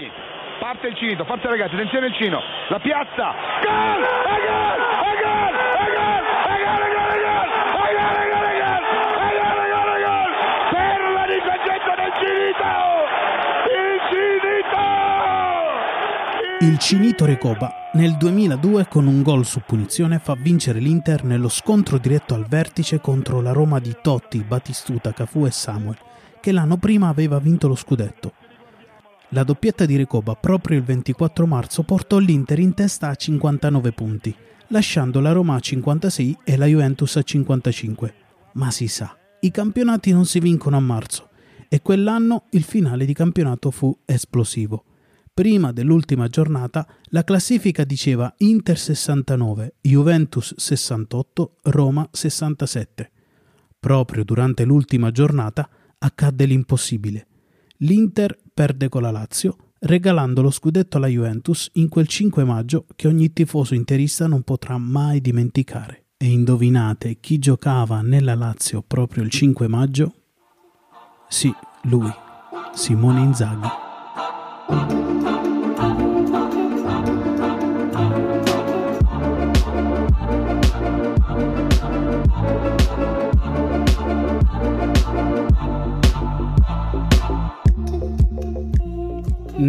Zacchi. 0.00 0.10
Parte 0.58 0.88
il 0.88 0.96
Cinito, 0.96 1.24
forza 1.24 1.48
ragazzi, 1.48 1.74
attenzione 1.74 2.06
il 2.08 2.14
Cino. 2.14 2.40
La 2.68 2.78
piazza. 2.80 3.34
Gol! 3.62 4.02
E 4.02 4.36
gol! 4.46 4.80
E 4.80 5.16
gol! 5.20 5.54
E 5.60 5.94
gol! 5.94 6.24
E 6.30 6.60
gol! 6.60 6.80
E 6.80 6.96
gol! 6.96 7.08
E 7.10 7.24
gol! 7.24 7.48
E 7.60 7.88
gol! 8.00 8.16
E 8.16 8.28
gol! 8.30 8.44
E 8.44 8.56
gol! 8.60 8.60
E 8.80 9.36
gol! 9.36 9.56
E 9.56 9.68
gol! 9.70 9.88
E 9.90 10.00
gol! 10.04 10.32
Per 10.70 11.00
la 11.16 11.24
difesa 11.26 11.92
del 11.96 12.12
Cinito! 12.20 12.70
Il 13.78 13.98
Cinito! 14.10 14.84
Il 16.60 16.78
Cinito 16.78 17.24
Recoba 17.24 17.72
nel 17.92 18.16
2002 18.16 18.86
con 18.86 19.06
un 19.06 19.22
gol 19.22 19.44
su 19.44 19.60
punizione 19.66 20.18
fa 20.18 20.34
vincere 20.34 20.78
l'Inter 20.78 21.24
nello 21.24 21.48
scontro 21.48 21.98
diretto 21.98 22.34
al 22.34 22.46
vertice 22.46 23.00
contro 23.00 23.40
la 23.40 23.52
Roma 23.52 23.80
di 23.80 23.96
Totti, 24.00 24.44
Batistuta, 24.46 25.12
Cafu 25.12 25.46
e 25.46 25.50
Samuel, 25.50 25.96
che 26.40 26.52
l'anno 26.52 26.76
prima 26.76 27.08
aveva 27.08 27.38
vinto 27.38 27.66
lo 27.66 27.74
scudetto. 27.74 28.39
La 29.32 29.44
doppietta 29.44 29.86
di 29.86 29.96
Recoba 29.96 30.34
proprio 30.34 30.76
il 30.76 30.82
24 30.82 31.46
marzo 31.46 31.84
portò 31.84 32.18
l'Inter 32.18 32.58
in 32.58 32.74
testa 32.74 33.10
a 33.10 33.14
59 33.14 33.92
punti, 33.92 34.34
lasciando 34.68 35.20
la 35.20 35.30
Roma 35.30 35.54
a 35.54 35.60
56 35.60 36.38
e 36.42 36.56
la 36.56 36.66
Juventus 36.66 37.14
a 37.14 37.22
55. 37.22 38.14
Ma 38.54 38.72
si 38.72 38.88
sa, 38.88 39.16
i 39.38 39.52
campionati 39.52 40.10
non 40.10 40.26
si 40.26 40.40
vincono 40.40 40.76
a 40.76 40.80
marzo 40.80 41.28
e 41.68 41.80
quell'anno 41.80 42.46
il 42.50 42.64
finale 42.64 43.04
di 43.04 43.12
campionato 43.12 43.70
fu 43.70 43.96
esplosivo. 44.04 44.82
Prima 45.32 45.70
dell'ultima 45.70 46.26
giornata 46.26 46.84
la 47.10 47.22
classifica 47.22 47.84
diceva 47.84 48.34
Inter 48.38 48.76
69, 48.76 49.74
Juventus 49.80 50.54
68, 50.56 51.58
Roma 51.62 52.08
67. 52.10 53.10
Proprio 53.78 54.24
durante 54.24 54.64
l'ultima 54.64 55.12
giornata 55.12 55.68
accadde 55.98 56.46
l'impossibile. 56.46 57.26
L'Inter 57.82 58.36
perde 58.52 58.90
con 58.90 59.00
la 59.00 59.10
Lazio, 59.10 59.56
regalando 59.80 60.42
lo 60.42 60.50
scudetto 60.50 60.98
alla 60.98 61.06
Juventus 61.06 61.70
in 61.74 61.88
quel 61.88 62.06
5 62.06 62.44
maggio 62.44 62.84
che 62.94 63.08
ogni 63.08 63.32
tifoso 63.32 63.74
interista 63.74 64.26
non 64.26 64.42
potrà 64.42 64.76
mai 64.76 65.22
dimenticare. 65.22 66.04
E 66.18 66.26
indovinate 66.26 67.20
chi 67.20 67.38
giocava 67.38 68.02
nella 68.02 68.34
Lazio 68.34 68.82
proprio 68.86 69.22
il 69.22 69.30
5 69.30 69.66
maggio? 69.66 70.14
Sì, 71.28 71.50
lui, 71.84 72.10
Simone 72.74 73.20
Inzaghi. 73.22 73.68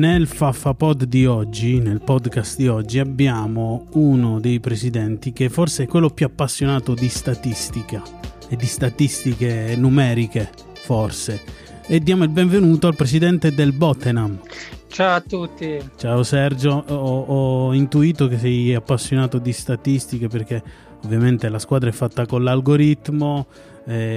Nel 0.01 0.25
Faffapod 0.25 1.03
di 1.03 1.27
oggi, 1.27 1.77
nel 1.77 2.01
podcast 2.01 2.57
di 2.57 2.67
oggi, 2.67 2.97
abbiamo 2.97 3.85
uno 3.91 4.39
dei 4.39 4.59
presidenti 4.59 5.31
che 5.31 5.47
forse 5.47 5.83
è 5.83 5.87
quello 5.87 6.09
più 6.09 6.25
appassionato 6.25 6.95
di 6.95 7.07
statistica 7.07 8.01
e 8.49 8.55
di 8.55 8.65
statistiche 8.65 9.75
numeriche, 9.77 10.49
forse. 10.73 11.43
E 11.85 11.99
diamo 11.99 12.23
il 12.23 12.31
benvenuto 12.31 12.87
al 12.87 12.95
presidente 12.95 13.53
del 13.53 13.73
Bottenham. 13.73 14.39
Ciao 14.87 15.17
a 15.17 15.21
tutti. 15.21 15.77
Ciao 15.97 16.23
Sergio, 16.23 16.83
ho, 16.87 17.21
ho 17.21 17.73
intuito 17.73 18.27
che 18.27 18.39
sei 18.39 18.73
appassionato 18.73 19.37
di 19.37 19.53
statistiche 19.53 20.27
perché 20.27 20.63
ovviamente 21.03 21.47
la 21.47 21.59
squadra 21.59 21.89
è 21.89 21.93
fatta 21.93 22.25
con 22.25 22.43
l'algoritmo, 22.43 23.45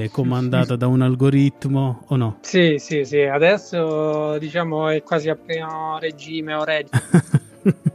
è 0.05 0.09
comandata 0.11 0.77
da 0.77 0.87
un 0.87 1.03
algoritmo 1.03 2.05
o 2.09 2.17
no? 2.17 2.39
Sì, 2.43 2.77
sì, 2.79 3.05
sì, 3.05 3.21
adesso 3.23 4.39
diciamo 4.39 4.89
è 4.89 5.03
quasi 5.03 5.29
a 5.29 5.37
pieno 5.37 5.99
regime 5.99 6.55
o 6.55 6.65
regime. 6.65 7.03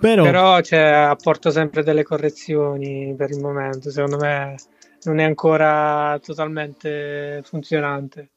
Però, 0.00 0.22
Però 0.22 0.60
cioè, 0.62 0.78
apporto 0.80 1.50
sempre 1.50 1.82
delle 1.82 2.02
correzioni 2.04 3.14
per 3.16 3.30
il 3.30 3.40
momento, 3.40 3.90
secondo 3.90 4.16
me 4.18 4.54
non 5.02 5.18
è 5.18 5.24
ancora 5.24 6.18
totalmente 6.24 7.42
funzionante. 7.44 8.30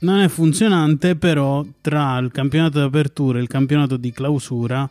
non 0.00 0.18
è 0.20 0.28
funzionante, 0.28 1.16
però 1.16 1.64
tra 1.80 2.18
il 2.18 2.30
campionato 2.32 2.78
d'apertura 2.80 3.38
e 3.38 3.42
il 3.42 3.48
campionato 3.48 3.96
di 3.96 4.12
clausura, 4.12 4.88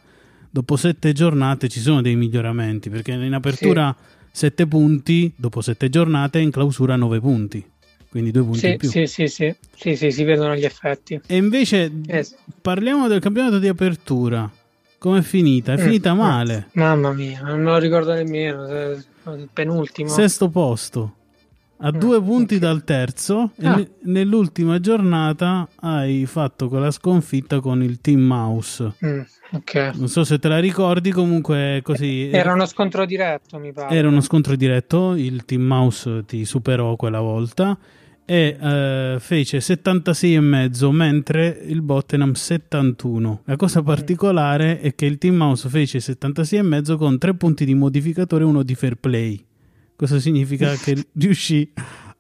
dopo 0.50 0.75
sette 0.75 1.13
giornate 1.13 1.68
ci 1.68 1.80
sono 1.80 2.01
dei 2.01 2.16
miglioramenti, 2.16 2.90
perché 2.90 3.12
in 3.12 3.34
apertura 3.34 3.96
sette 4.39 4.66
punti, 4.67 5.33
dopo 5.35 5.59
sette 5.59 5.89
giornate 5.89 6.39
in 6.39 6.50
clausura 6.50 6.95
nove 6.95 7.19
punti, 7.19 7.61
quindi 8.09 8.31
due 8.31 8.44
punti 8.44 8.59
Sì, 8.59 8.67
in 8.69 8.77
più. 8.77 8.89
sì, 8.89 9.05
sì, 9.05 9.27
sì, 9.27 9.53
sì, 9.75 9.95
sì, 9.97 10.11
si 10.11 10.23
vedono 10.23 10.55
gli 10.55 10.63
effetti. 10.63 11.19
E 11.27 11.35
invece 11.35 11.91
Eh, 12.07 12.23
sì. 12.23 12.35
parliamo 12.61 13.09
del 13.09 13.19
campionato 13.19 13.59
di 13.59 13.67
apertura. 13.67 14.50
Com'è 14.97 15.22
finita? 15.22 15.73
È 15.73 15.77
finita 15.77 16.13
Mm, 16.13 16.17
male. 16.17 16.69
Mamma 16.73 17.11
mia, 17.11 17.41
non 17.41 17.59
me 17.59 17.72
lo 17.72 17.77
ricordo 17.79 18.13
nemmeno, 18.13 18.66
eh, 18.67 18.97
penultimo. 19.51 20.07
Sesto 20.09 20.47
posto. 20.50 21.16
A 21.81 21.91
Mm, 21.94 21.97
due 21.97 22.22
punti 22.22 22.56
ok. 22.56 22.59
dal 22.59 22.84
terzo 22.84 23.51
e 23.57 23.66
Ah. 23.67 23.75
ne- 23.75 23.90
nell'ultima 24.03 24.79
giornata 24.81 25.66
hai 25.78 26.25
fatto 26.25 26.67
quella 26.67 26.91
sconfitta 26.91 27.62
con 27.62 27.81
il 27.81 28.01
Team 28.01 28.19
Mouse. 28.19 28.94
Mm, 29.06 29.19
ok. 29.51 29.91
Non 29.95 30.09
so 30.09 30.25
se 30.25 30.39
te 30.39 30.50
la 30.50 30.59
ricordi, 30.59 31.12
comunque 31.12 31.79
così. 31.81 32.29
Era 32.31 32.51
uno 32.53 32.66
scontro 32.66 33.06
diretto, 33.06 33.57
mi 33.59 33.72
pare. 33.72 33.95
Era 33.95 34.09
uno 34.09 34.19
scontro 34.19 34.57
diretto, 34.57 35.16
il 35.16 35.45
Team 35.45 35.62
Mouse 35.62 36.25
ti 36.25 36.44
superò 36.44 36.97
quella 36.97 37.22
volta 37.22 37.78
e 38.25 38.57
eh, 38.62 39.16
fece 39.19 39.59
76,5 39.62 40.91
mentre 40.91 41.62
il 41.66 41.81
Bottenham 41.81 42.34
71. 42.34 43.41
La 43.45 43.56
cosa 43.56 43.81
particolare 43.81 44.81
è 44.81 44.94
che 44.95 45.06
il 45.06 45.18
Team 45.18 45.35
Mouse 45.35 45.69
fece 45.69 46.00
76,5 46.00 46.97
con 46.97 47.18
3 47.18 47.34
punti 47.35 47.63
di 47.63 47.73
modificatore 47.73 48.44
e 48.44 48.47
uno 48.47 48.63
di 48.63 48.75
fair 48.75 48.95
play. 48.95 49.45
Questo 50.00 50.22
significa 50.22 50.76
che 50.76 50.96
riuscì 51.20 51.70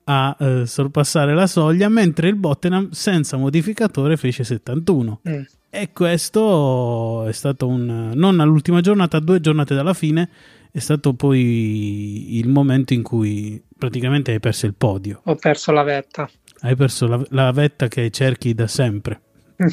a 0.03 0.35
eh, 0.37 0.65
sorpassare 0.65 1.33
la 1.33 1.47
soglia, 1.47 1.87
mentre 1.87 2.27
il 2.27 2.35
Bottenham 2.35 2.89
senza 2.89 3.37
modificatore 3.37 4.17
fece 4.17 4.43
71. 4.43 5.21
Mm. 5.29 5.41
E 5.69 5.89
questo 5.93 7.25
è 7.25 7.31
stato 7.31 7.69
un... 7.69 8.11
non 8.15 8.41
all'ultima 8.41 8.81
giornata, 8.81 9.19
due 9.19 9.39
giornate 9.39 9.75
dalla 9.75 9.93
fine, 9.93 10.29
è 10.69 10.79
stato 10.79 11.13
poi 11.13 12.37
il 12.37 12.49
momento 12.49 12.93
in 12.93 13.01
cui 13.01 13.63
praticamente 13.77 14.33
hai 14.33 14.41
perso 14.41 14.65
il 14.65 14.73
podio. 14.73 15.21
Ho 15.23 15.35
perso 15.35 15.71
la 15.71 15.83
vetta. 15.83 16.29
Hai 16.59 16.75
perso 16.75 17.07
la, 17.07 17.23
la 17.29 17.51
vetta 17.53 17.87
che 17.87 18.09
cerchi 18.09 18.53
da 18.53 18.67
sempre. 18.67 19.21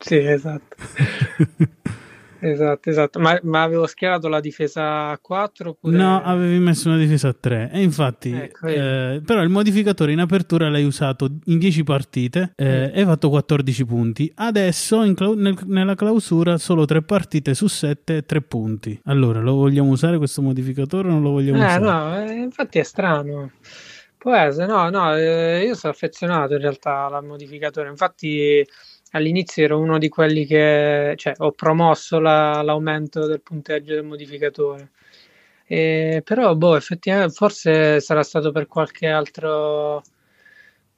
sì, 0.00 0.16
esatto. 0.16 0.76
Esatto, 2.40 2.88
esatto. 2.90 3.18
Ma, 3.20 3.38
ma 3.42 3.62
avevo 3.62 3.86
schierato 3.86 4.28
la 4.28 4.40
difesa 4.40 5.08
a 5.10 5.18
4 5.18 5.70
oppure... 5.70 5.96
No, 5.96 6.22
avevi 6.22 6.58
messo 6.58 6.88
una 6.88 6.96
difesa 6.98 7.28
a 7.28 7.36
3 7.38 7.70
e 7.72 7.82
infatti 7.82 8.32
Ecco, 8.32 8.66
eh, 8.66 9.20
però 9.24 9.42
il 9.42 9.48
modificatore 9.48 10.12
in 10.12 10.20
apertura 10.20 10.68
l'hai 10.70 10.84
usato 10.84 11.28
in 11.46 11.58
10 11.58 11.84
partite 11.84 12.52
eh, 12.56 12.64
Mm. 12.64 12.94
e 12.96 13.00
hai 13.00 13.04
fatto 13.04 13.28
14 13.28 13.84
punti. 13.84 14.32
Adesso 14.34 15.12
clau- 15.14 15.34
nel- 15.34 15.58
nella 15.66 15.94
clausura 15.94 16.56
solo 16.58 16.84
3 16.84 17.02
partite 17.02 17.54
su 17.54 17.66
7 17.66 18.22
3 18.24 18.40
punti. 18.42 18.98
Allora, 19.04 19.40
lo 19.40 19.54
vogliamo 19.54 19.90
usare 19.90 20.16
questo 20.18 20.40
modificatore 20.42 21.08
o 21.08 21.10
non 21.10 21.22
lo 21.22 21.30
vogliamo 21.30 21.62
Eh, 21.62 21.64
usare? 21.66 21.80
no, 21.84 22.18
eh, 22.24 22.32
infatti 22.34 22.78
è 22.78 22.82
strano. 22.82 23.52
Può 24.16 24.34
essere, 24.34 24.66
no, 24.66 24.88
no, 24.90 25.16
eh, 25.16 25.64
io 25.64 25.74
sono 25.74 25.92
affezionato 25.92 26.52
in 26.54 26.60
realtà 26.60 27.06
al 27.06 27.24
modificatore. 27.24 27.88
Infatti 27.88 28.62
all'inizio 29.10 29.64
ero 29.64 29.78
uno 29.78 29.98
di 29.98 30.08
quelli 30.08 30.44
che, 30.46 31.14
cioè, 31.16 31.34
ho 31.38 31.52
promosso 31.52 32.18
la- 32.20 32.62
l'aumento 32.62 33.26
del 33.26 33.40
punteggio 33.40 33.94
del 33.94 34.04
modificatore. 34.04 34.90
Eh, 35.66 36.22
però, 36.24 36.54
boh, 36.54 36.76
effettivamente 36.76 37.32
forse 37.32 38.00
sarà 38.00 38.22
stato 38.22 38.50
per 38.50 38.66
qualche 38.66 39.06
altro, 39.06 40.02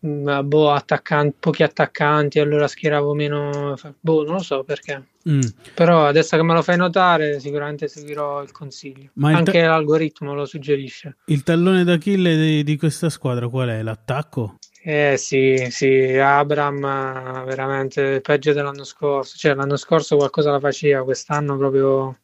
mm, 0.07 0.41
boh, 0.45 0.71
attaccante, 0.73 1.37
pochi 1.39 1.63
attaccanti, 1.63 2.39
allora 2.39 2.67
schieravo 2.67 3.15
meno, 3.15 3.75
boh, 4.01 4.25
non 4.25 4.35
lo 4.35 4.43
so 4.43 4.65
perché. 4.65 5.03
Mm. 5.29 5.41
Però 5.75 6.07
adesso 6.07 6.37
che 6.37 6.43
me 6.43 6.55
lo 6.55 6.63
fai 6.63 6.77
notare, 6.77 7.39
sicuramente 7.39 7.87
seguirò 7.87 8.43
il 8.43 8.51
consiglio. 8.51 9.11
Ma 9.15 9.31
il 9.31 9.37
Anche 9.37 9.53
te- 9.53 9.63
l'algoritmo 9.67 10.35
lo 10.35 10.47
suggerisce. 10.47 11.19
Il 11.27 11.43
tallone 11.43 11.85
d'Achille 11.85 12.37
di, 12.37 12.65
di 12.65 12.77
questa 12.77 13.09
squadra 13.11 13.49
qual 13.49 13.69
è? 13.69 13.83
L'attacco? 13.83 14.59
Eh 14.85 15.17
sì, 15.17 15.69
sì, 15.71 16.19
Abram 16.19 16.77
eh, 16.85 17.45
veramente 17.45 18.21
peggio 18.21 18.53
dell'anno 18.53 18.83
scorso. 18.83 19.37
Cioè, 19.37 19.55
l'anno 19.55 19.77
scorso 19.77 20.17
qualcosa 20.17 20.51
la 20.51 20.59
faceva, 20.59 21.05
quest'anno 21.05 21.57
proprio 21.57 22.19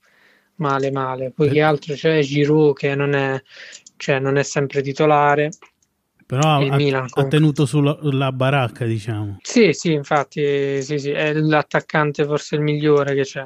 male, 0.57 0.91
male. 0.91 1.31
Poi 1.31 1.49
Eh. 1.49 1.53
che 1.53 1.63
altro 1.63 1.95
c'è? 1.95 2.21
Giroud 2.21 2.75
che 2.75 2.97
non 2.97 3.15
è, 3.15 3.41
cioè, 3.97 4.19
non 4.19 4.37
è 4.37 4.43
sempre 4.43 4.83
titolare. 4.83 5.51
Però 6.27 6.43
ha, 6.43 6.77
Milan, 6.77 7.07
ha 7.11 7.25
tenuto 7.27 7.65
sulla 7.65 7.97
la 8.03 8.33
baracca, 8.33 8.85
diciamo. 8.85 9.39
Sì, 9.41 9.73
sì, 9.73 9.93
infatti, 9.93 10.83
sì, 10.83 10.99
sì, 10.99 11.11
è 11.11 11.33
l'attaccante 11.33 12.25
forse 12.25 12.57
il 12.57 12.61
migliore 12.61 13.15
che 13.15 13.23
c'è. 13.23 13.43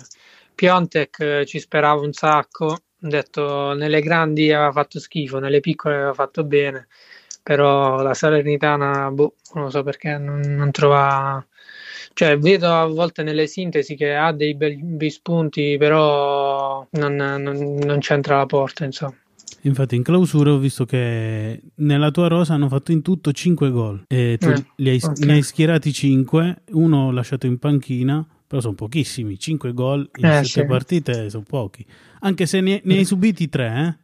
Piontek 0.55 1.20
eh, 1.20 1.47
ci 1.47 1.61
speravo 1.61 2.03
un 2.03 2.12
sacco, 2.12 2.79
detto 2.99 3.73
nelle 3.75 4.00
grandi 4.00 4.50
aveva 4.53 4.73
fatto 4.73 4.99
schifo, 4.99 5.38
nelle 5.38 5.61
piccole 5.61 5.94
aveva 5.94 6.15
fatto 6.15 6.44
bene, 6.44 6.88
però 7.43 8.03
la 8.03 8.15
Salernitana, 8.15 9.11
boh, 9.11 9.35
non 9.55 9.65
lo 9.65 9.71
so 9.71 9.83
perché 9.83 10.17
non, 10.19 10.41
non 10.41 10.71
trova 10.71 11.44
Cioè, 12.15 12.39
vedo 12.39 12.71
a 12.71 12.87
volte 12.87 13.23
nelle 13.23 13.47
sintesi 13.47 13.97
che 13.97 14.15
ha 14.15 14.33
dei 14.33 14.55
bei 14.55 15.11
spunti, 15.11 15.77
però 15.79 16.87
non, 16.91 17.15
non, 17.15 17.79
non 17.83 17.99
c'entra 18.00 18.39
la 18.39 18.47
porta, 18.47 18.85
insomma. 18.85 19.17
Infatti 19.65 19.94
in 19.94 20.03
clausura 20.03 20.53
ho 20.53 20.59
visto 20.59 20.85
che 20.85 21.61
nella 21.77 22.11
tua 22.11 22.27
rosa 22.27 22.55
hanno 22.55 22.69
fatto 22.69 22.91
in 22.91 23.00
tutto 23.00 23.33
5 23.33 23.71
gol 23.71 24.05
e 24.09 24.37
tu 24.39 24.49
eh, 24.49 24.91
hai, 24.91 25.00
okay. 25.00 25.25
ne 25.27 25.33
hai 25.35 25.43
schierati 25.43 25.93
5, 25.93 26.62
uno 26.71 27.12
lasciato 27.12 27.47
in 27.47 27.59
panchina, 27.59 28.27
però 28.47 28.61
sono 28.61 28.75
pochissimi, 28.75 29.39
5 29.39 29.73
gol 29.73 30.11
in 30.17 30.25
eh, 30.25 30.44
7 30.44 30.47
sì. 30.47 30.65
partite 30.67 31.31
sono 31.31 31.44
pochi, 31.47 31.87
anche 32.21 32.47
se 32.47 32.61
ne, 32.61 32.81
ne 32.83 32.97
hai 32.97 33.05
subiti 33.05 33.49
3 33.49 33.67
eh? 33.67 34.03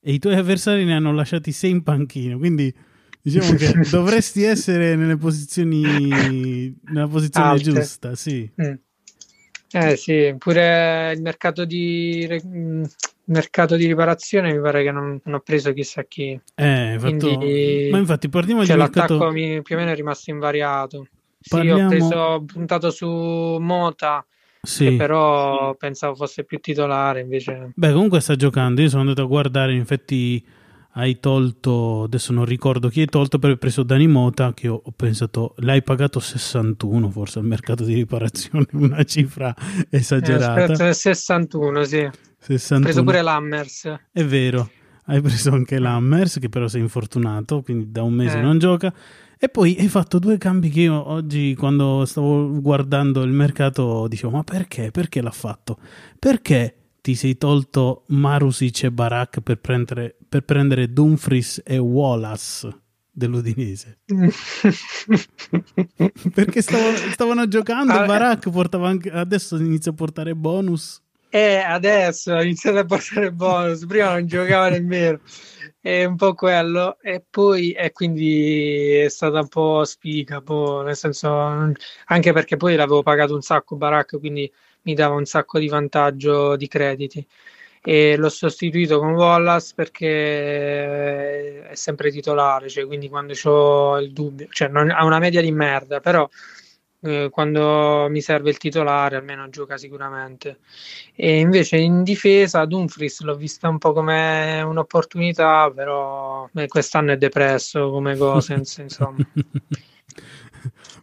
E 0.00 0.12
i 0.12 0.18
tuoi 0.18 0.34
avversari 0.36 0.84
ne 0.84 0.94
hanno 0.94 1.12
lasciati 1.12 1.52
6 1.52 1.70
in 1.70 1.82
panchina, 1.82 2.36
quindi 2.36 2.72
diciamo 3.20 3.54
che 3.54 3.72
dovresti 3.90 4.42
essere 4.42 4.96
nelle 4.96 5.16
posizioni, 5.16 6.08
nella 6.84 7.08
posizione 7.08 7.48
Alte. 7.48 7.62
giusta, 7.62 8.14
sì. 8.14 8.50
Mm. 8.60 8.74
Eh 9.70 9.96
sì, 9.96 10.34
pure 10.38 11.12
il 11.14 11.20
mercato 11.20 11.66
di 11.66 12.26
mercato 13.28 13.76
di 13.76 13.86
riparazione 13.86 14.52
mi 14.52 14.60
pare 14.60 14.82
che 14.82 14.90
non, 14.90 15.20
non 15.24 15.34
ho 15.34 15.40
preso 15.40 15.72
chissà 15.72 16.04
chi. 16.04 16.38
Eh, 16.54 16.96
fatto... 16.98 17.36
Quindi, 17.36 17.88
Ma 17.90 17.98
infatti 17.98 18.28
partiamo 18.28 18.64
cioè, 18.64 18.74
di 18.74 18.80
l'attacco 18.80 19.12
mercato... 19.18 19.32
mi, 19.32 19.62
più 19.62 19.74
o 19.74 19.78
meno 19.78 19.90
è 19.90 19.94
rimasto 19.94 20.30
invariato. 20.30 21.06
Parliamo... 21.48 21.78
Sì, 21.78 21.84
ho 21.84 21.88
preso 21.88 22.16
ho 22.16 22.44
puntato 22.44 22.90
su 22.90 23.06
Mota. 23.06 24.24
Sì. 24.60 24.96
però 24.96 25.74
pensavo 25.76 26.14
fosse 26.14 26.44
più 26.44 26.58
titolare 26.58 27.20
invece. 27.20 27.72
Beh, 27.74 27.92
comunque 27.92 28.20
sta 28.20 28.36
giocando. 28.36 28.80
Io 28.82 28.88
sono 28.88 29.02
andato 29.02 29.22
a 29.22 29.26
guardare, 29.26 29.74
infatti 29.74 30.44
hai 30.92 31.20
tolto, 31.20 32.02
adesso 32.04 32.32
non 32.32 32.44
ricordo 32.44 32.88
chi 32.88 33.00
hai 33.00 33.06
tolto, 33.06 33.38
però 33.38 33.52
hai 33.52 33.58
preso 33.58 33.82
Dani 33.82 34.08
Mota 34.08 34.52
che 34.52 34.68
ho, 34.68 34.80
ho 34.82 34.92
pensato, 34.94 35.54
l'hai 35.58 35.82
pagato 35.82 36.18
61 36.18 37.10
forse 37.10 37.38
al 37.38 37.44
mercato 37.44 37.84
di 37.84 37.94
riparazione, 37.94 38.66
una 38.74 39.04
cifra 39.04 39.54
esagerata. 39.90 40.88
Eh, 40.88 40.92
61, 40.92 41.84
sì. 41.84 42.10
61. 42.38 42.78
Ho 42.78 42.82
preso 42.82 43.04
pure 43.04 43.22
l'Hammers. 43.22 43.94
È 44.10 44.24
vero, 44.24 44.70
hai 45.04 45.20
preso 45.20 45.52
anche 45.52 45.78
l'Hammers 45.78 46.38
che 46.40 46.48
però 46.48 46.66
sei 46.66 46.80
infortunato, 46.80 47.62
quindi 47.62 47.92
da 47.92 48.02
un 48.02 48.14
mese 48.14 48.38
eh. 48.38 48.42
non 48.42 48.58
gioca. 48.58 48.92
E 49.40 49.48
poi 49.48 49.76
hai 49.78 49.86
fatto 49.86 50.18
due 50.18 50.36
cambi 50.36 50.68
che 50.68 50.80
io 50.80 51.08
oggi 51.10 51.54
quando 51.56 52.04
stavo 52.04 52.60
guardando 52.60 53.22
il 53.22 53.30
mercato 53.30 54.08
dicevo 54.08 54.32
ma 54.32 54.42
perché? 54.42 54.90
Perché 54.90 55.22
l'ha 55.22 55.30
fatto? 55.30 55.78
Perché 56.18 56.74
ti 57.00 57.14
sei 57.14 57.38
tolto 57.38 58.02
Marusic 58.08 58.82
e 58.82 58.90
Barak 58.90 59.40
per 59.40 59.58
prendere, 59.60 60.16
per 60.28 60.42
prendere 60.42 60.92
Dumfries 60.92 61.62
e 61.64 61.78
Wallace 61.78 62.68
dell'Udinese? 63.12 63.98
perché 66.34 66.60
stavano, 66.60 66.96
stavano 66.96 67.46
giocando, 67.46 67.92
ah, 67.92 68.04
Barak 68.06 68.50
portava 68.50 68.88
anche, 68.88 69.08
adesso 69.08 69.56
inizia 69.56 69.92
a 69.92 69.94
portare 69.94 70.34
bonus. 70.34 71.00
Eh, 71.30 71.58
adesso 71.58 72.34
ha 72.34 72.42
iniziato 72.42 72.78
a 72.78 72.84
portare 72.84 73.30
bonus, 73.30 73.86
prima 73.86 74.14
non 74.14 74.26
giocava 74.26 74.70
nemmeno. 74.70 75.20
È 75.80 76.04
un 76.04 76.16
po' 76.16 76.34
quello, 76.34 76.98
e 77.00 77.24
poi 77.28 77.70
e 77.70 77.92
quindi 77.92 78.94
è 78.96 79.08
stata 79.08 79.38
un 79.38 79.46
po' 79.46 79.84
spica, 79.84 80.40
boh, 80.40 80.82
nel 80.82 80.96
senso, 80.96 81.30
anche 82.06 82.32
perché 82.32 82.56
poi 82.56 82.74
l'avevo 82.74 83.02
pagato 83.02 83.34
un 83.34 83.42
sacco 83.42 83.76
Barak, 83.76 84.18
quindi 84.18 84.52
mi 84.82 84.94
dava 84.94 85.14
un 85.14 85.24
sacco 85.24 85.60
di 85.60 85.68
vantaggio 85.68 86.56
di 86.56 86.66
crediti. 86.66 87.24
E 87.80 88.16
l'ho 88.16 88.28
sostituito 88.28 88.98
con 88.98 89.12
Wallace 89.14 89.72
perché 89.76 91.68
è 91.68 91.74
sempre 91.76 92.10
titolare, 92.10 92.68
cioè 92.68 92.84
quindi 92.84 93.08
quando 93.08 93.34
ho 93.44 93.98
il 94.00 94.12
dubbio, 94.12 94.48
cioè 94.50 94.68
non, 94.68 94.90
ha 94.90 95.04
una 95.04 95.20
media 95.20 95.40
di 95.40 95.52
merda, 95.52 96.00
però 96.00 96.28
eh, 97.00 97.28
quando 97.30 98.08
mi 98.10 98.20
serve 98.20 98.50
il 98.50 98.58
titolare 98.58 99.16
almeno 99.16 99.48
gioca 99.50 99.76
sicuramente 99.76 100.58
e 101.14 101.38
invece 101.38 101.76
in 101.76 102.02
difesa 102.02 102.64
Dumfries 102.64 103.20
l'ho 103.20 103.36
vista 103.36 103.68
un 103.68 103.78
po' 103.78 103.92
come 103.92 104.60
un'opportunità 104.62 105.70
però 105.72 106.48
eh, 106.54 106.66
quest'anno 106.66 107.12
è 107.12 107.16
depresso 107.16 107.90
come 107.90 108.16
Gosens 108.16 108.78
insomma 108.82 109.16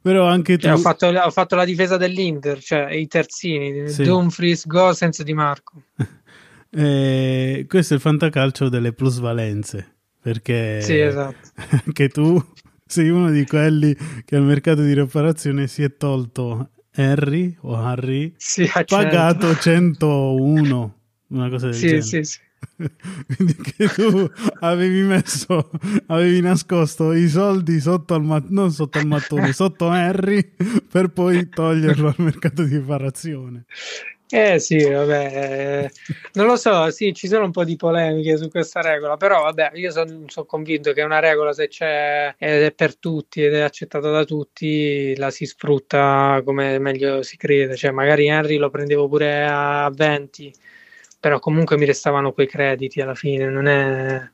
però 0.01 0.27
anche 0.27 0.57
tu 0.57 0.67
ho 0.67 0.77
fatto, 0.77 1.07
ho 1.07 1.31
fatto, 1.31 1.55
la 1.55 1.65
difesa 1.65 1.95
dell'Inter 1.95 2.61
cioè 2.61 2.91
i 2.91 3.07
terzini 3.07 3.87
sì. 3.87 4.03
Dumfries, 4.03 4.67
Gosens 4.67 5.23
Di 5.23 5.33
Marco 5.33 5.83
eh, 6.71 7.65
questo 7.69 7.93
è 7.93 7.95
il 7.95 8.01
fantacalcio 8.01 8.67
delle 8.67 8.91
plusvalenze 8.91 9.93
perché 10.21 10.81
sì, 10.81 10.99
esatto. 10.99 11.51
anche 11.85 12.09
tu 12.09 12.43
sei 12.87 13.09
uno 13.09 13.31
di 13.31 13.45
quelli 13.45 13.97
che 14.23 14.35
al 14.35 14.43
mercato 14.43 14.83
di 14.83 14.93
riparazione 14.93 15.65
si 15.65 15.81
è 15.81 15.97
tolto 15.97 16.69
Harry 16.93 17.57
o 17.61 17.75
Harry? 17.75 18.33
Sì, 18.37 18.69
pagato 18.85 19.55
101 19.57 20.95
una 21.29 21.49
cosa 21.49 21.65
del 21.65 21.75
sì, 21.75 21.87
genere. 21.87 22.01
sì, 22.03 22.23
sì. 22.23 22.39
quindi 23.35 23.55
che 23.55 23.87
tu 23.87 24.29
avevi 24.59 25.01
messo 25.01 25.71
avevi 26.07 26.41
nascosto 26.41 27.11
i 27.13 27.27
soldi 27.27 27.79
sotto 27.79 28.13
al 28.13 28.23
mat- 28.23 28.49
non 28.49 28.71
sotto 28.71 28.99
al 28.99 29.07
mattone 29.07 29.51
sotto 29.51 29.89
Harry 29.89 30.53
per 30.89 31.09
poi 31.09 31.49
toglierlo 31.49 32.07
al 32.07 32.15
mercato 32.17 32.63
di 32.63 32.75
riparazione 32.75 33.65
eh 34.29 34.57
sì, 34.59 34.83
vabbè, 34.83 35.87
non 36.33 36.47
lo 36.47 36.55
so, 36.55 36.89
sì, 36.89 37.13
ci 37.13 37.27
sono 37.27 37.45
un 37.45 37.51
po' 37.51 37.63
di 37.63 37.75
polemiche 37.75 38.37
su 38.37 38.49
questa 38.49 38.81
regola, 38.81 39.17
però 39.17 39.43
vabbè, 39.43 39.71
io 39.75 39.91
sono 39.91 40.23
son 40.27 40.45
convinto 40.47 40.93
che 40.93 41.03
una 41.03 41.19
regola 41.19 41.53
se 41.53 41.67
c'è 41.67 42.33
ed 42.37 42.63
è 42.63 42.71
per 42.73 42.97
tutti 42.97 43.43
ed 43.43 43.53
è 43.53 43.61
accettata 43.61 44.09
da 44.09 44.23
tutti, 44.25 45.15
la 45.17 45.29
si 45.29 45.45
sfrutta 45.45 46.41
come 46.43 46.79
meglio 46.79 47.21
si 47.21 47.37
crede, 47.37 47.75
cioè 47.75 47.91
magari 47.91 48.27
Henry 48.27 48.57
lo 48.57 48.69
prendevo 48.71 49.07
pure 49.07 49.45
a 49.47 49.89
20, 49.93 50.51
però 51.19 51.39
comunque 51.39 51.77
mi 51.77 51.85
restavano 51.85 52.33
quei 52.33 52.47
crediti 52.47 53.01
alla 53.01 53.15
fine, 53.15 53.47
non 53.49 53.67
è... 53.67 54.29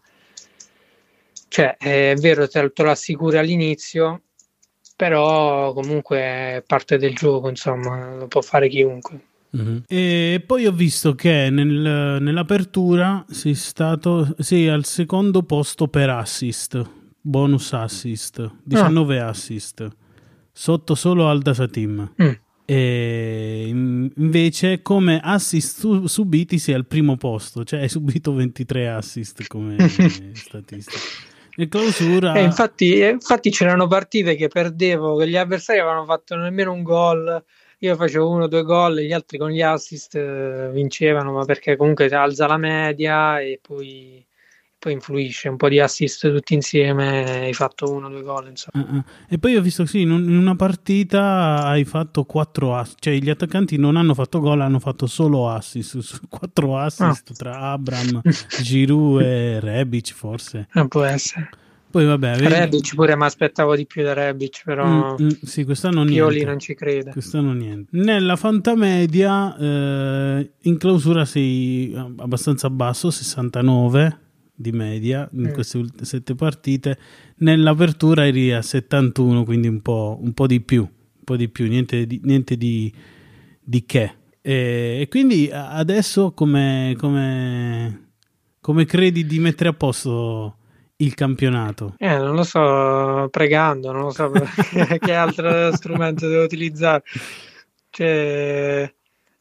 Cioè, 1.50 1.76
è 1.78 2.16
vero, 2.16 2.48
te, 2.48 2.72
te 2.72 2.84
lo 2.84 2.92
assicuri 2.92 3.38
all'inizio, 3.38 4.22
però 4.96 5.74
comunque 5.74 6.18
è 6.20 6.64
parte 6.66 6.98
del 6.98 7.14
gioco, 7.14 7.50
insomma, 7.50 8.16
lo 8.16 8.28
può 8.28 8.42
fare 8.42 8.70
chiunque. 8.70 9.20
Mm-hmm. 9.56 9.78
E 9.88 10.44
poi 10.46 10.66
ho 10.66 10.72
visto 10.72 11.14
che 11.14 11.50
nel, 11.50 12.18
nell'apertura 12.22 13.26
sei 13.30 13.54
stato 13.54 14.34
sei 14.40 14.70
al 14.70 14.86
secondo 14.86 15.44
posto 15.44 15.88
per 15.88 16.10
assist, 16.10 16.82
bonus 17.20 17.74
assist, 17.74 18.50
19 18.64 19.20
ah. 19.20 19.28
assist, 19.28 19.88
sotto 20.52 20.96
solo 20.96 21.28
al 21.28 21.42
data 21.42 21.68
team. 21.68 22.14
Mm. 22.22 22.32
E 22.64 23.66
invece 23.68 24.82
come 24.82 25.20
assist 25.22 26.06
subiti 26.06 26.58
sei 26.58 26.76
al 26.76 26.86
primo 26.86 27.18
posto, 27.18 27.66
cioè 27.66 27.82
hai 27.82 27.90
subito 27.90 28.34
23 28.34 28.90
assist 28.90 29.46
come 29.48 29.76
statistica. 30.34 31.30
E 31.58 31.68
clausura. 31.68 32.36
Eh, 32.36 32.44
infatti, 32.44 33.02
infatti 33.02 33.50
c'erano 33.50 33.88
partite 33.88 34.36
che 34.36 34.48
perdevo, 34.48 35.18
che 35.18 35.28
gli 35.28 35.36
avversari 35.36 35.80
avevano 35.80 36.06
fatto 36.06 36.38
nemmeno 36.38 36.72
un 36.72 36.82
gol 36.82 37.44
io 37.84 37.96
facevo 37.96 38.30
uno 38.30 38.44
o 38.44 38.48
due 38.48 38.62
gol, 38.64 39.00
gli 39.00 39.12
altri 39.12 39.40
con 39.40 39.50
gli 39.50 39.62
assist 39.62 40.16
eh, 40.16 40.70
vincevano, 40.72 41.32
ma 41.32 41.46
perché 41.46 41.76
comunque 41.76 42.08
alza 42.10 42.46
la 42.46 42.58
media 42.58 43.40
e 43.40 43.60
poi, 43.60 44.24
poi 44.78 44.94
influisce 44.94 45.50
un 45.50 45.58
po' 45.58 45.68
di 45.68 45.80
assist 45.80 46.32
tutti 46.32 46.54
insieme, 46.54 47.46
hai 47.46 47.54
fatto 47.54 47.92
uno 47.92 48.06
o 48.06 48.10
due 48.12 48.22
gol. 48.22 48.50
Insomma. 48.50 48.86
Uh-uh. 48.88 49.04
E 49.28 49.40
poi 49.40 49.56
ho 49.56 49.62
visto 49.62 49.82
che 49.82 49.90
sì, 49.90 50.02
in, 50.02 50.12
una 50.12 50.56
partita 50.56 51.64
hai 51.64 51.84
fatto 51.84 52.24
quattro 52.24 52.76
assist, 52.76 52.98
cioè 53.00 53.16
gli 53.16 53.32
attaccanti 53.32 53.78
non 53.78 53.96
hanno 53.96 54.14
fatto 54.14 54.40
gol, 54.40 54.62
hanno 54.62 54.80
fatto 54.80 55.08
solo 55.08 55.50
assist, 55.50 56.22
quattro 56.30 56.78
assist 56.78 57.32
ah. 57.32 57.36
tra 57.36 57.58
Abram, 57.72 58.22
Giroud 58.62 59.22
e 59.22 59.60
Rebic 59.60 60.14
forse. 60.14 60.68
Non 60.74 60.88
può 60.88 61.02
essere. 61.02 61.50
Poi 61.92 62.06
vabbè, 62.06 62.38
vedi... 62.38 62.48
Rebic 62.48 62.96
pure 62.96 63.18
mi 63.18 63.26
aspettavo 63.26 63.76
di 63.76 63.86
più 63.86 64.02
da 64.02 64.14
Rebic, 64.14 64.62
però 64.64 65.16
mm, 65.20 65.24
mm, 65.24 65.30
sì, 65.44 65.66
quest'anno 65.66 66.06
Pioli 66.06 66.36
niente. 66.36 66.50
non 66.50 66.60
ci 66.60 66.74
crede. 66.74 67.12
Quest'anno 67.12 67.52
niente. 67.52 67.90
Nella 67.98 68.38
fantamedia 68.38 69.58
eh, 69.58 70.52
in 70.62 70.78
clausura 70.78 71.26
sei 71.26 71.94
abbastanza 71.96 72.70
basso, 72.70 73.12
69 73.12 74.20
di 74.56 74.72
media 74.72 75.28
in 75.34 75.50
mm. 75.50 75.52
queste 75.52 75.84
sette 76.02 76.34
partite. 76.34 76.98
Nell'apertura 77.40 78.26
eri 78.26 78.54
a 78.54 78.62
71, 78.62 79.44
quindi 79.44 79.68
un 79.68 79.82
po', 79.82 80.18
un 80.22 80.32
po 80.32 80.48
di 80.48 80.62
più, 80.62 80.84
un 80.84 81.24
po' 81.26 81.36
di 81.36 81.50
più, 81.50 81.68
niente 81.68 82.08
di, 82.08 82.22
niente 82.24 82.56
di, 82.56 82.92
di 83.62 83.84
che. 83.86 84.14
E, 84.42 85.00
e, 85.02 85.08
quindi 85.10 85.50
adesso 85.52 86.32
come, 86.32 86.96
come, 86.98 88.12
come 88.62 88.86
credi 88.86 89.26
di 89.26 89.40
mettere 89.40 89.70
a 89.70 89.74
posto 89.74 90.56
il 91.04 91.14
campionato? 91.14 91.96
Eh, 91.98 92.18
non 92.18 92.36
lo 92.36 92.44
so, 92.44 93.28
pregando, 93.30 93.92
non 93.92 94.04
lo 94.04 94.12
so 94.12 94.32
che 95.00 95.14
altro 95.14 95.74
strumento 95.76 96.28
devo 96.28 96.44
utilizzare. 96.44 97.04
Cioè, 97.90 98.94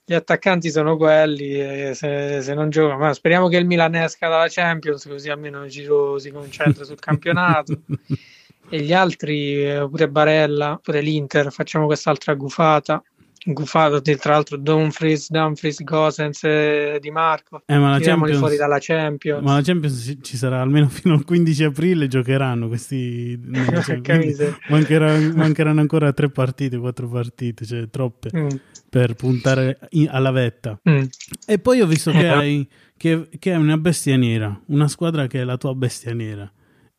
gli 0.04 0.14
attaccanti 0.14 0.70
sono 0.70 0.96
quelli, 0.96 1.94
se, 1.94 2.42
se, 2.42 2.54
non 2.54 2.68
giocano, 2.70 2.98
ma 2.98 3.12
speriamo 3.12 3.48
che 3.48 3.58
il 3.58 3.66
Milan 3.66 3.94
esca 3.94 4.28
dalla 4.28 4.48
Champions, 4.48 5.06
così 5.06 5.30
almeno 5.30 5.66
Giro 5.66 6.18
si 6.18 6.30
concentra 6.30 6.84
sul 6.84 6.98
campionato. 6.98 7.80
e 8.68 8.80
gli 8.80 8.92
altri, 8.92 9.64
eh, 9.64 9.86
pure 9.88 10.08
Barella, 10.08 10.78
pure 10.82 11.00
l'Inter, 11.00 11.52
facciamo 11.52 11.86
quest'altra 11.86 12.34
gufata. 12.34 13.02
Gufata, 13.42 14.00
tra 14.00 14.32
l'altro 14.32 14.58
Dumfries, 14.58 15.30
Dumfries, 15.30 15.82
Gosens 15.82 16.44
e 16.44 16.98
Di 17.00 17.10
Marco. 17.10 17.62
Eh, 17.64 17.78
ma 17.78 17.90
la 17.90 17.98
Champions, 17.98 18.38
fuori 18.38 18.56
dalla 18.56 18.76
Champions. 18.78 19.42
Ma 19.42 19.54
la 19.54 19.62
Champions 19.62 20.18
ci 20.20 20.36
sarà 20.36 20.60
almeno 20.60 20.88
fino 20.90 21.14
al 21.14 21.24
15 21.24 21.64
aprile, 21.64 22.06
giocheranno 22.06 22.68
questi... 22.68 23.40
mancheranno, 24.68 25.34
mancheranno, 25.34 25.80
ancora 25.80 26.12
tre 26.12 26.28
partite, 26.30 26.76
quattro 26.76 27.08
partite, 27.08 27.64
cioè 27.64 27.88
troppe 27.88 28.30
mm. 28.36 28.48
per 28.90 29.14
puntare 29.14 29.78
in, 29.90 30.08
alla 30.10 30.30
vetta. 30.30 30.78
Mm. 30.88 31.04
E 31.46 31.58
poi 31.58 31.80
ho 31.80 31.86
visto 31.86 32.10
che, 32.10 32.28
hai, 32.28 32.68
che, 32.96 33.28
che 33.38 33.52
è 33.52 33.56
una 33.56 33.78
bestia 33.78 34.16
nera, 34.16 34.60
una 34.66 34.88
squadra 34.88 35.26
che 35.26 35.40
è 35.40 35.44
la 35.44 35.56
tua 35.56 35.74
bestia 35.74 36.12
nera 36.12 36.50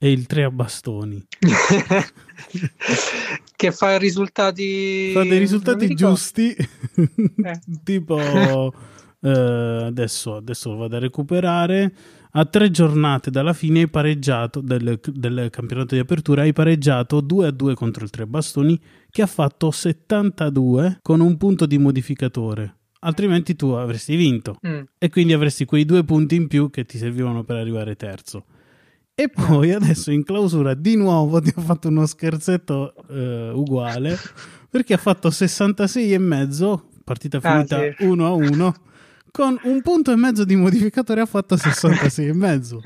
e 0.03 0.11
il 0.11 0.25
3 0.25 0.45
a 0.45 0.49
bastoni. 0.49 1.23
che 3.55 3.71
fa 3.71 3.99
risultati... 3.99 5.11
Fa 5.13 5.21
dei 5.21 5.37
risultati 5.37 5.93
giusti, 5.93 6.55
eh. 6.55 7.59
tipo 7.83 8.73
eh, 9.19 9.83
adesso, 9.85 10.37
adesso 10.37 10.75
vado 10.75 10.95
a 10.95 10.99
recuperare. 10.99 11.93
A 12.31 12.45
tre 12.45 12.71
giornate 12.71 13.29
dalla 13.29 13.53
fine 13.53 13.81
hai 13.81 13.89
pareggiato 13.89 14.59
del, 14.59 14.99
del 15.03 15.49
campionato 15.51 15.93
di 15.93 16.01
apertura, 16.01 16.41
hai 16.41 16.53
pareggiato 16.53 17.21
2 17.21 17.47
a 17.47 17.51
2 17.51 17.75
contro 17.75 18.03
il 18.03 18.09
3 18.09 18.25
bastoni 18.25 18.81
che 19.11 19.21
ha 19.21 19.27
fatto 19.27 19.69
72 19.69 20.97
con 21.03 21.19
un 21.19 21.37
punto 21.37 21.67
di 21.67 21.77
modificatore 21.77 22.77
altrimenti 23.03 23.55
tu 23.55 23.69
avresti 23.69 24.15
vinto 24.15 24.57
mm. 24.65 24.81
e 24.97 25.09
quindi 25.09 25.33
avresti 25.33 25.65
quei 25.65 25.85
due 25.85 26.03
punti 26.03 26.35
in 26.35 26.47
più 26.47 26.69
che 26.69 26.85
ti 26.85 26.97
servivano 26.97 27.43
per 27.43 27.57
arrivare 27.57 27.95
terzo. 27.95 28.45
E 29.13 29.29
poi 29.29 29.71
adesso 29.71 30.11
in 30.11 30.23
clausura 30.23 30.73
di 30.73 30.95
nuovo 30.95 31.39
ti 31.41 31.53
ho 31.55 31.61
fatto 31.61 31.89
uno 31.89 32.05
scherzetto 32.05 32.93
eh, 33.09 33.51
uguale 33.53 34.17
perché 34.69 34.93
ha 34.93 34.97
fatto 34.97 35.29
66 35.29 36.13
e 36.13 36.17
mezzo, 36.17 36.89
partita 37.03 37.37
ah, 37.37 37.41
finita 37.41 37.77
ah, 37.77 37.93
sì. 37.97 38.05
1 38.05 38.25
a 38.25 38.31
1 38.31 38.75
con 39.31 39.57
un 39.63 39.81
punto 39.81 40.11
e 40.11 40.15
mezzo 40.15 40.43
di 40.43 40.55
modificatore 40.55 41.21
ha 41.21 41.25
fatto 41.25 41.55
66 41.55 42.27
e 42.27 42.33
mezzo 42.33 42.81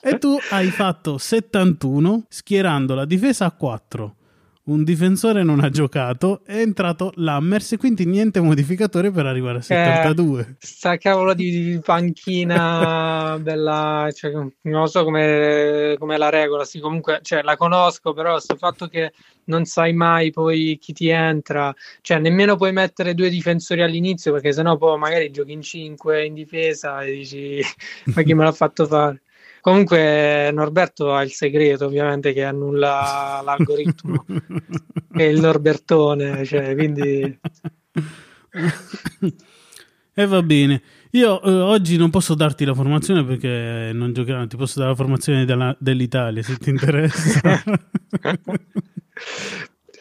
e 0.00 0.18
tu 0.18 0.36
hai 0.50 0.70
fatto 0.70 1.18
71 1.18 2.24
schierando 2.28 2.94
la 2.94 3.04
difesa 3.04 3.44
a 3.44 3.50
4 3.50 4.16
un 4.64 4.84
difensore 4.84 5.42
non 5.42 5.58
ha 5.58 5.70
giocato, 5.70 6.42
è 6.44 6.58
entrato 6.58 7.12
Lammers 7.16 7.72
e 7.72 7.76
quindi 7.78 8.06
niente 8.06 8.40
modificatore 8.40 9.10
per 9.10 9.26
arrivare 9.26 9.58
a 9.58 9.62
72. 9.62 10.40
Eh, 10.40 10.54
sta 10.58 10.96
cavolo 10.98 11.34
di, 11.34 11.80
panchina 11.82 13.38
bella, 13.42 14.08
cioè, 14.12 14.32
non 14.62 14.86
so 14.86 15.02
come 15.02 15.94
è 15.94 16.16
la 16.16 16.28
regola, 16.28 16.64
sì, 16.64 16.78
comunque 16.78 17.18
cioè, 17.22 17.42
la 17.42 17.56
conosco, 17.56 18.12
però 18.12 18.38
sto 18.38 18.56
fatto 18.56 18.86
che 18.86 19.12
non 19.44 19.64
sai 19.64 19.92
mai 19.92 20.30
poi 20.30 20.78
chi 20.80 20.92
ti 20.92 21.08
entra, 21.08 21.74
cioè 22.00 22.18
nemmeno 22.18 22.54
puoi 22.56 22.72
mettere 22.72 23.14
due 23.14 23.30
difensori 23.30 23.82
all'inizio 23.82 24.32
perché 24.32 24.52
sennò 24.52 24.76
poi 24.76 24.96
magari 24.96 25.32
giochi 25.32 25.52
in 25.52 25.62
5 25.62 26.24
in 26.24 26.34
difesa 26.34 27.02
e 27.02 27.12
dici 27.12 27.60
ma 28.14 28.22
chi 28.22 28.34
me 28.34 28.44
l'ha 28.44 28.52
fatto 28.52 28.86
fare? 28.86 29.22
Comunque 29.62 30.50
Norberto 30.52 31.14
ha 31.14 31.22
il 31.22 31.30
segreto, 31.30 31.86
ovviamente, 31.86 32.32
che 32.32 32.42
annulla 32.42 33.40
l'algoritmo. 33.46 34.24
è 35.12 35.22
il 35.22 35.38
Norbertone, 35.38 36.44
cioè, 36.44 36.74
quindi... 36.74 37.38
E 40.14 40.26
va 40.26 40.42
bene. 40.42 40.82
Io 41.12 41.40
eh, 41.40 41.50
oggi 41.50 41.96
non 41.96 42.10
posso 42.10 42.34
darti 42.34 42.66
la 42.66 42.74
formazione 42.74 43.24
perché 43.24 43.92
non 43.94 44.12
giocheranno, 44.12 44.46
ti 44.46 44.56
posso 44.56 44.78
dare 44.78 44.90
la 44.90 44.96
formazione 44.96 45.46
della, 45.46 45.74
dell'Italia 45.78 46.42
se 46.42 46.56
ti 46.56 46.68
interessa. 46.70 47.62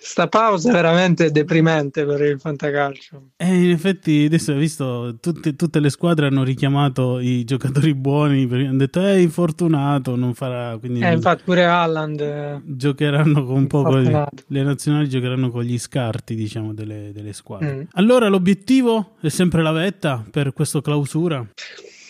Sta 0.03 0.27
pausa 0.27 0.70
è 0.70 0.74
veramente 0.74 1.29
deprimente 1.29 2.03
per 2.05 2.22
il 2.22 2.39
fantacalcio. 2.39 3.29
E 3.38 3.48
eh, 3.48 3.63
in 3.65 3.70
effetti, 3.70 4.24
adesso 4.25 4.51
hai 4.51 4.58
visto, 4.58 5.17
tutte, 5.22 5.55
tutte, 5.55 5.79
le 5.79 5.91
squadre 5.91 6.25
hanno 6.25 6.43
richiamato 6.43 7.20
i 7.20 7.43
giocatori 7.43 7.93
buoni, 7.93 8.48
hanno 8.51 8.77
detto, 8.77 9.00
è 9.00 9.13
infortunato, 9.13 10.15
non 10.15 10.34
farà... 10.34 10.75
Quindi 10.79 11.01
eh, 11.01 11.13
infatti 11.13 11.43
pure 11.43 11.65
Haaland... 11.65 12.20
Eh, 12.20 12.62
giocheranno 12.65 13.46
con 13.46 13.55
un 13.58 13.67
po' 13.67 13.84
con, 13.84 14.27
le 14.48 14.63
nazionali 14.63 15.08
giocheranno 15.08 15.51
con 15.51 15.62
gli 15.63 15.77
scarti, 15.77 16.34
diciamo, 16.34 16.74
delle, 16.74 17.12
delle 17.13 17.34
squadre. 17.34 17.75
Mm. 17.75 17.81
Allora, 17.91 18.27
l'obiettivo 18.27 19.17
è 19.22 19.29
sempre 19.29 19.62
la 19.62 19.72
vetta 19.72 20.25
per 20.29 20.51
questa 20.53 20.81
clausura? 20.81 21.48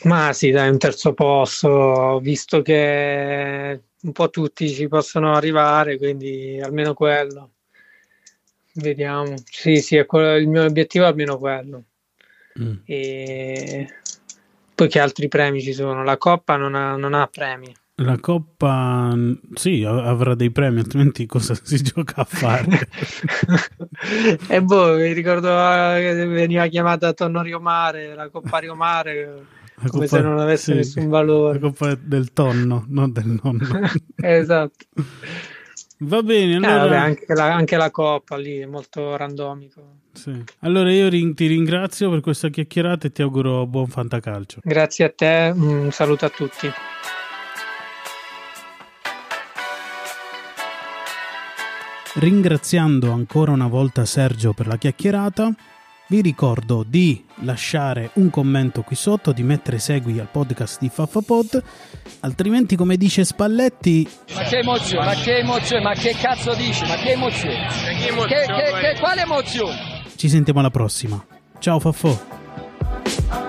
Ma 0.03 0.31
sì, 0.31 0.49
dai, 0.49 0.69
un 0.69 0.77
terzo 0.77 1.13
posto, 1.13 2.19
visto 2.23 2.61
che 2.61 3.81
un 4.01 4.11
po' 4.13 4.29
tutti 4.29 4.69
ci 4.69 4.87
possono 4.87 5.33
arrivare, 5.33 5.97
quindi 5.97 6.59
almeno 6.59 6.93
quello. 6.93 7.51
Vediamo. 8.75 9.33
Sì, 9.45 9.77
sì, 9.77 9.97
è 9.97 10.05
quello, 10.05 10.35
il 10.35 10.47
mio 10.47 10.63
obiettivo 10.63 11.05
è 11.05 11.07
almeno 11.07 11.37
quello. 11.37 11.83
Mm. 12.59 12.73
E 12.85 13.87
poi 14.75 14.87
che 14.89 14.99
altri 14.99 15.27
premi 15.27 15.61
ci 15.61 15.73
sono? 15.73 16.03
La 16.03 16.17
Coppa 16.17 16.57
non 16.57 16.75
ha, 16.75 16.95
non 16.95 17.13
ha 17.13 17.27
premi. 17.27 17.73
La 17.95 18.17
Coppa 18.17 19.15
sì, 19.53 19.83
avrà 19.83 20.33
dei 20.33 20.49
premi, 20.49 20.79
altrimenti 20.79 21.25
cosa 21.27 21.53
si 21.53 21.81
gioca 21.83 22.21
a 22.21 22.23
fare? 22.23 22.87
e 24.49 24.61
boh, 24.61 24.95
mi 24.95 25.13
ricordo 25.13 25.49
che 25.49 26.25
veniva 26.25 26.65
chiamata 26.67 27.13
Tonno 27.13 27.41
Riomare, 27.41 28.15
la 28.15 28.29
Coppa 28.29 28.57
Riomare, 28.57 29.25
la 29.75 29.89
come 29.89 30.07
Coppa, 30.07 30.07
se 30.07 30.21
non 30.21 30.39
avesse 30.39 30.71
sì, 30.71 30.77
nessun 30.77 31.09
valore. 31.09 31.59
La 31.59 31.67
Coppa 31.67 31.95
del 31.95 32.33
tonno, 32.33 32.85
non 32.87 33.11
del 33.11 33.39
nonno. 33.41 33.67
esatto. 34.17 34.85
Va 36.03 36.23
bene, 36.23 36.53
eh, 36.53 36.55
allora... 36.55 36.73
Eh, 36.73 36.87
vabbè, 36.87 36.95
anche, 36.95 37.33
la, 37.35 37.53
anche, 37.53 37.77
la, 37.77 37.91
coppa 37.91 38.35
lì 38.35 38.57
è 38.57 38.65
molto 38.65 39.15
randomico. 39.15 39.99
Sì. 40.13 40.33
Allora 40.61 40.91
io 40.91 41.07
ring- 41.09 41.35
ti 41.35 41.45
ringrazio 41.45 42.09
per 42.09 42.21
questa 42.21 42.49
chiacchierata 42.49 43.05
e 43.07 43.11
ti 43.11 43.21
auguro 43.21 43.67
buon 43.67 43.87
fantacalcio. 43.87 44.61
Grazie 44.63 45.05
a 45.05 45.09
te, 45.15 45.53
un 45.55 45.91
saluto 45.91 46.25
a 46.25 46.29
tutti. 46.29 46.71
Ringraziando 52.15 53.11
ancora 53.11 53.51
una 53.51 53.67
volta 53.67 54.03
Sergio 54.05 54.53
per 54.53 54.65
la 54.67 54.77
chiacchierata, 54.77 55.53
vi 56.11 56.19
ricordo 56.19 56.83
di 56.85 57.23
lasciare 57.43 58.09
un 58.15 58.29
commento 58.29 58.81
qui 58.81 58.97
sotto, 58.97 59.31
di 59.31 59.43
mettere 59.43 59.79
segui 59.79 60.19
al 60.19 60.27
podcast 60.29 60.77
di 60.81 60.89
Faffapod, 60.89 61.63
altrimenti 62.19 62.75
come 62.75 62.97
dice 62.97 63.23
Spalletti... 63.23 64.05
Ma 64.35 64.41
che 64.41 64.57
emozione, 64.57 65.05
ma 65.05 65.13
che 65.13 65.37
emozione, 65.37 65.81
ma 65.81 65.93
che 65.93 66.13
cazzo 66.19 66.53
dici, 66.53 66.85
ma 66.85 66.95
che 66.95 67.11
emozione? 67.11 67.65
Che 67.65 68.07
emozione? 68.09 68.27
Che, 68.27 68.45
che, 68.45 68.93
che, 68.93 68.99
quale 68.99 69.21
emozione? 69.21 70.03
Ci 70.17 70.27
sentiamo 70.27 70.59
alla 70.59 70.69
prossima. 70.69 71.25
Ciao 71.59 71.79
Faffo. 71.79 73.40